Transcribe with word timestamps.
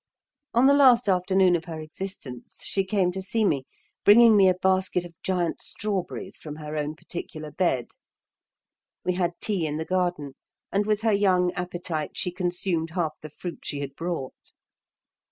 On 0.55 0.65
the 0.65 0.73
last 0.73 1.07
afternoon 1.07 1.55
of 1.55 1.65
her 1.65 1.79
existence 1.79 2.63
she 2.65 2.83
came 2.83 3.11
to 3.11 3.21
see 3.21 3.45
me, 3.45 3.67
bringing 4.03 4.35
me 4.35 4.49
a 4.49 4.55
basket 4.55 5.05
of 5.05 5.13
giant 5.21 5.61
strawberries 5.61 6.37
from 6.37 6.55
her 6.55 6.75
own 6.75 6.95
particular 6.95 7.51
bed. 7.51 7.89
We 9.05 9.13
had 9.13 9.39
tea 9.41 9.67
in 9.67 9.77
the 9.77 9.85
garden, 9.85 10.33
and 10.71 10.87
with 10.87 11.01
her 11.01 11.13
young 11.13 11.51
appetite 11.53 12.17
she 12.17 12.31
consumed 12.31 12.89
half 12.95 13.13
the 13.21 13.29
fruit 13.29 13.59
she 13.63 13.79
had 13.81 13.95
brought. 13.95 14.51